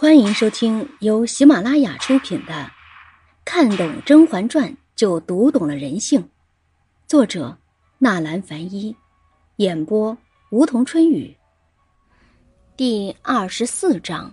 [0.00, 2.54] 欢迎收听由喜马拉雅出品的
[3.44, 6.22] 《看懂《甄嬛传》就读懂了人性》，
[7.06, 7.58] 作者
[7.98, 8.96] 纳兰凡一，
[9.56, 10.16] 演播
[10.52, 11.36] 梧桐春雨。
[12.78, 14.32] 第二十四章：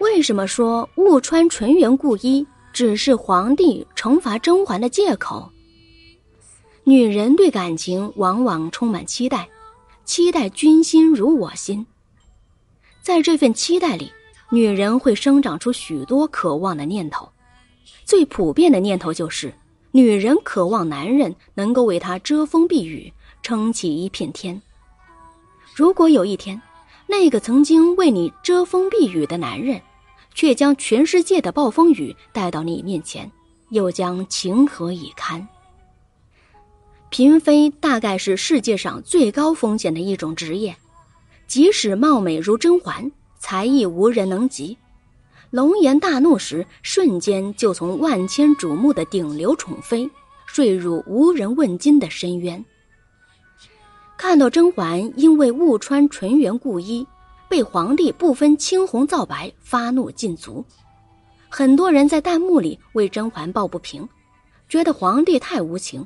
[0.00, 5.50] 为什么说误穿纯元故衣只是皇帝惩罚甄嬛的借口？
[6.84, 9.48] 女人对感情往往充满期待，
[10.04, 11.86] 期待君心如我心。
[13.00, 14.12] 在这份期待里。
[14.50, 17.28] 女人会生长出许多渴望的念头，
[18.04, 19.52] 最普遍的念头就是，
[19.90, 24.60] 女人渴望男人能够为她遮风避雨，撑起一片天。
[25.74, 26.60] 如果有一天，
[27.08, 29.80] 那个曾经为你遮风避雨的男人，
[30.32, 33.30] 却将全世界的暴风雨带到你面前，
[33.70, 35.46] 又将情何以堪？
[37.10, 40.76] 嫔妃大概是世界上最高风险的一种职业，
[41.48, 43.10] 即使貌美如甄嬛。
[43.48, 44.76] 才艺无人能及，
[45.50, 50.10] 龙颜大怒时，瞬间就从万千瞩目的顶流宠妃，
[50.48, 52.64] 坠入无人问津的深渊。
[54.16, 57.06] 看到甄嬛因为误穿纯元故衣，
[57.48, 60.64] 被皇帝不分青红皂白发怒禁足，
[61.48, 64.08] 很多人在弹幕里为甄嬛抱不平，
[64.68, 66.04] 觉得皇帝太无情，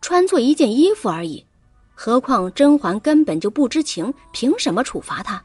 [0.00, 1.44] 穿错一件衣服而已，
[1.92, 5.44] 何况甄嬛根本就不知情，凭什么处罚她？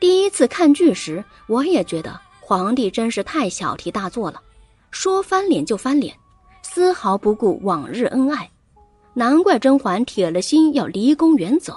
[0.00, 4.40] 第一次看剧时，我也觉得皇帝真是太小题大做了，
[4.90, 6.16] 说翻脸就翻脸，
[6.62, 8.48] 丝毫不顾往日恩爱，
[9.14, 11.76] 难怪甄嬛铁了心要离宫远走。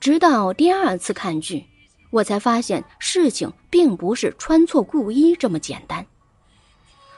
[0.00, 1.64] 直到第二次看剧，
[2.10, 6.04] 我才发现事情并不是穿错故衣这么简单。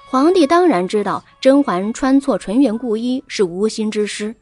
[0.08, 4.36] 皇帝当然知道甄嬛穿错纯元故衣是无心之失，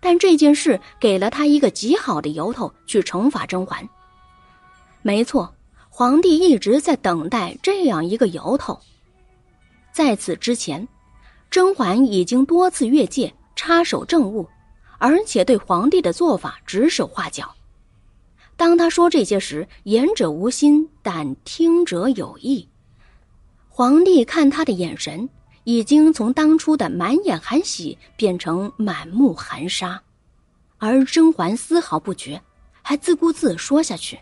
[0.00, 3.86] 但这件事给了他一个极好的由头去惩罚甄嬛。
[5.06, 5.54] 没错，
[5.88, 8.80] 皇帝一直在等待这样一个由头。
[9.92, 10.88] 在此之前，
[11.48, 14.48] 甄嬛已经多次越界插手政务，
[14.98, 17.54] 而且对皇帝的做法指手画脚。
[18.56, 22.68] 当他说这些时，言者无心，但听者有意。
[23.68, 25.28] 皇帝看他的眼神，
[25.62, 30.02] 已经从当初的满眼含喜变成满目含沙，
[30.78, 32.42] 而甄嬛丝毫不觉，
[32.82, 34.18] 还自顾自说下去。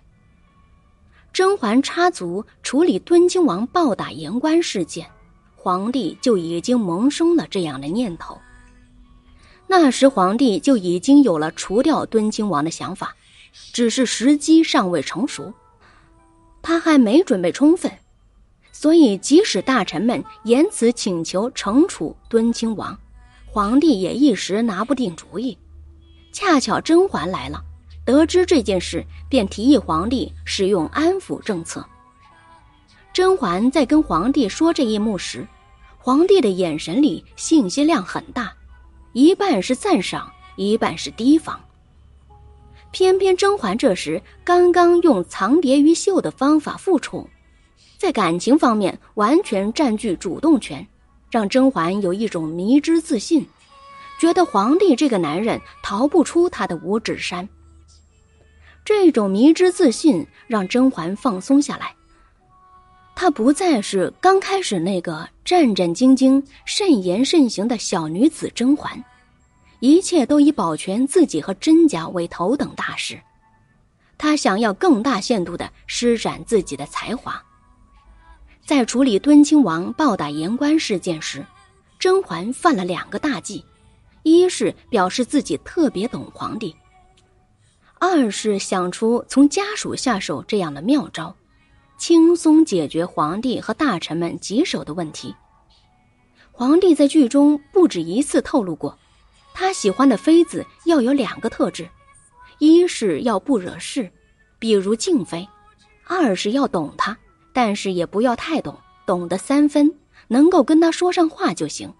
[1.34, 5.10] 甄嬛插足处理敦亲王暴打言官事件，
[5.56, 8.38] 皇帝就已经萌生了这样的念头。
[9.66, 13.16] 那时皇帝就已经有了除掉敦亲王的想法，
[13.72, 15.52] 只是时机尚未成熟，
[16.62, 17.90] 他还没准备充分，
[18.70, 22.96] 所以即使大臣们言辞请求惩处敦亲王，
[23.44, 25.58] 皇帝也一时拿不定主意。
[26.32, 27.60] 恰巧甄嬛来了。
[28.04, 31.84] 得知这件事，便提议皇帝使用安抚政策。
[33.12, 35.46] 甄嬛在跟皇帝说这一幕时，
[35.98, 38.52] 皇帝的眼神里信息量很大，
[39.12, 41.58] 一半是赞赏，一半是提防。
[42.90, 47.28] 偏偏甄嬛这时刚刚用藏蝶于袖的方法复宠，
[47.96, 50.86] 在感情方面完全占据主动权，
[51.30, 53.46] 让甄嬛有一种迷之自信，
[54.20, 57.48] 觉得皇帝这个男人逃不出他的五指山。
[58.84, 61.94] 这种迷之自信让甄嬛放松下来。
[63.16, 69.02] 她不再是刚开始那个战战兢兢、慎言慎行的小女子甄嬛，
[69.80, 73.18] 一切都以保全自己和甄家为头等大事。
[74.18, 77.42] 她想要更大限度的施展自己的才华。
[78.66, 81.44] 在处理敦亲王暴打言官事件时，
[81.98, 83.64] 甄嬛犯了两个大忌：
[84.22, 86.74] 一是表示自己特别懂皇帝。
[87.98, 91.34] 二是想出从家属下手这样的妙招，
[91.96, 95.34] 轻松解决皇帝和大臣们棘手的问题。
[96.52, 98.98] 皇帝在剧中不止一次透露过，
[99.54, 101.88] 他喜欢的妃子要有两个特质：
[102.58, 104.12] 一是要不惹事，
[104.58, 105.48] 比如静妃；
[106.06, 107.16] 二是要懂他，
[107.52, 109.94] 但是也不要太懂，懂得三分，
[110.28, 111.92] 能够跟他说上话就行。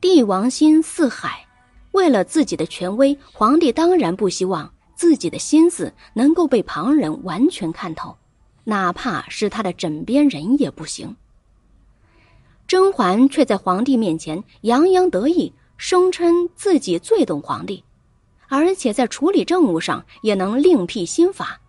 [0.00, 1.47] 帝王心似海，
[1.92, 4.72] 为了自己的权威，皇帝当然不希望。
[4.94, 8.16] 自己的心思能够被旁人完全看透，
[8.64, 11.14] 哪怕是他的枕边人也不行。
[12.66, 17.84] 甄嬛却在皇帝面前洋洋得意，声称自己最懂皇帝，
[18.48, 21.60] 而且在处理政务上也能另辟新法，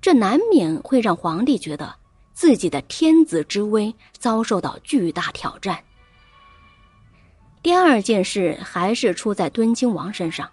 [0.00, 1.94] 这难免会让皇帝觉得
[2.32, 5.78] 自己的天子之威遭受到巨大挑战。
[7.62, 10.50] 第二件事还是出在敦亲王身上。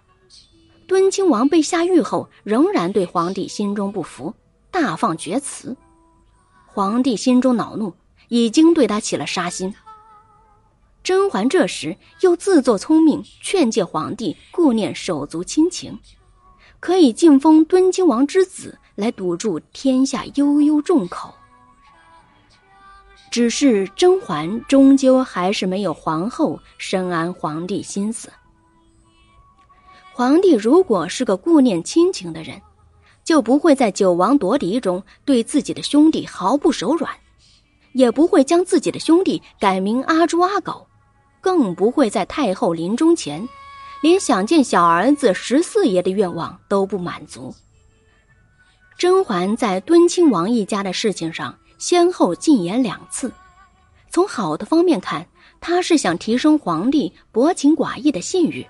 [0.86, 4.34] 敦亲王被下狱后，仍然对皇帝心中不服，
[4.70, 5.76] 大放厥词。
[6.66, 7.94] 皇帝心中恼怒，
[8.28, 9.74] 已经对他起了杀心。
[11.02, 15.98] 甄嬛这时又自作聪明，劝诫皇帝顾念手足亲情，
[16.78, 21.34] 可以晋封敦亲王之子，来堵住天下悠悠众口。
[23.30, 28.28] 只是甄嬛终究还是没有皇后深谙皇帝心思。
[30.12, 32.60] 皇帝如果是个顾念亲情的人，
[33.24, 37.14] 就不会在九王夺嫡中对自己的兄弟毫不手软，
[37.92, 40.86] 也不会将自己的兄弟改名阿朱阿狗，
[41.40, 43.48] 更不会在太后临终前，
[44.02, 47.54] 连想见小儿子十四爷的愿望都不满足。
[48.98, 51.56] 甄嬛在敦亲王一家的事情上。
[51.80, 53.32] 先后进言两次，
[54.10, 55.26] 从好的方面看，
[55.62, 58.62] 他是想提升皇帝薄情寡义的信誉；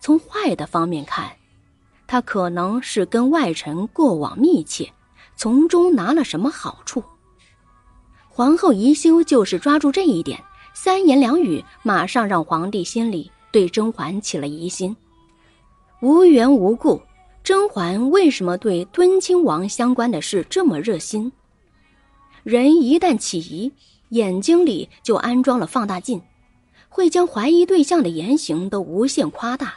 [0.00, 1.30] 从坏的方面看，
[2.08, 4.92] 他可能是跟外臣过往密切，
[5.36, 7.02] 从中拿了什么好处。
[8.28, 10.42] 皇后宜修就是抓住这一点，
[10.74, 14.96] 三言两语马上让皇帝心里对甄嬛起了疑心。
[16.00, 17.00] 无缘无故，
[17.44, 21.30] 甄嬛为什么对敦亲王相关的事这么热心？
[22.42, 23.72] 人一旦起疑，
[24.08, 26.20] 眼睛里就安装了放大镜，
[26.88, 29.74] 会将怀疑对象的言行都无限夸大。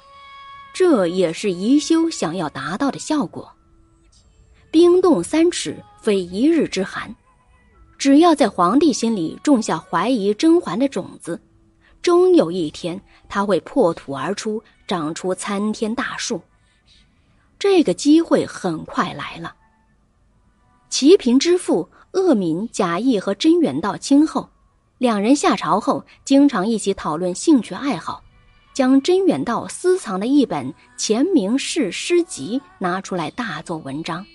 [0.73, 3.51] 这也是宜修想要达到的效果。
[4.71, 7.15] 冰冻三尺，非一日之寒。
[7.99, 11.39] 只要在皇帝心里种下怀疑甄嬛的种子，
[12.01, 16.41] 终有一天他会破土而出，长出参天大树。
[17.59, 19.53] 这个机会很快来了。
[20.89, 21.87] 齐平之父。
[22.15, 24.47] 鄂敏、贾谊和甄远道亲厚，
[24.97, 28.23] 两人下朝后经常一起讨论兴趣爱好，
[28.73, 34.25] 将甄远道私藏的一本《钱明士诗集》拿出来大做文章。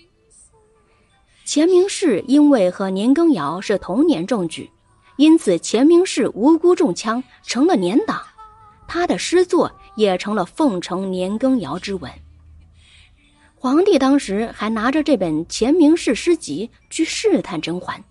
[1.47, 4.71] 钱明士因为和年羹尧是同年中举，
[5.17, 8.21] 因此钱明士无辜中枪，成了年党，
[8.87, 12.13] 他的诗作也成了奉承年羹尧之文。
[13.63, 18.03] 皇帝当时还拿着这本《钱明世诗集》去试探甄嬛，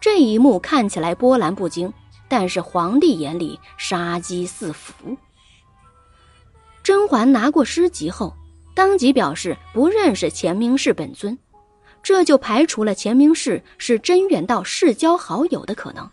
[0.00, 1.92] 这一幕看起来波澜不惊，
[2.28, 5.16] 但是皇帝眼里杀机四伏。
[6.84, 8.32] 甄嬛拿过诗集后，
[8.72, 11.36] 当即表示不认识钱明士本尊，
[12.00, 16.08] 这就排除了钱明士是甄远道世交好友的可能，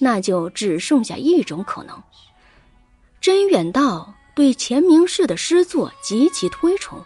[0.00, 1.96] 那就只剩下一种可能：
[3.20, 7.00] 甄远道对钱明士的诗作极其推崇。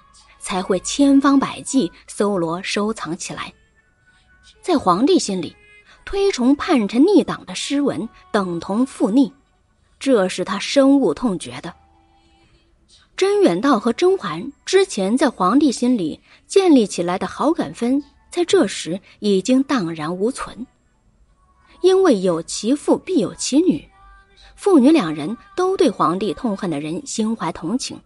[0.46, 3.52] 才会千方百计搜罗收藏起来。
[4.62, 5.56] 在皇帝心里，
[6.04, 9.32] 推崇叛臣逆党的诗文等同附逆，
[9.98, 11.74] 这是他深恶痛绝的。
[13.16, 18.00] 甄远道和甄嬛之前在皇帝心里建立起来的好感分，
[18.30, 20.64] 在这时已经荡然无存。
[21.80, 23.84] 因为有其父必有其女，
[24.54, 28.00] 父女两人都对皇帝痛恨的人心怀同情。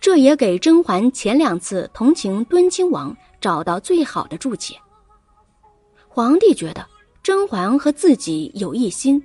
[0.00, 4.74] 这也给甄嬛前两次同情敦亲王找到最好的注解。
[6.08, 6.86] 皇帝觉得
[7.22, 9.22] 甄嬛和自己有一心，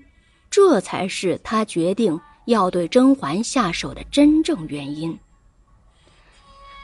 [0.51, 5.17] 这才是他决定要对甄嬛下手的真正原因。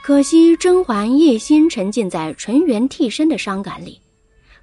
[0.02, 4.00] 可惜甄嬛一心沉浸在纯元替身的伤感里，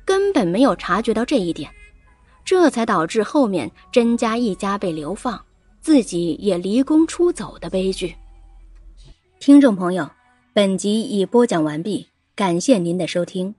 [0.03, 1.71] 根本没有察觉到这一点，
[2.43, 5.39] 这才导致后面甄家一家被流放，
[5.79, 8.13] 自己也离宫出走的悲剧。
[9.39, 10.11] 听众朋友，
[10.51, 13.55] 本集已播讲完毕，感谢您的收听。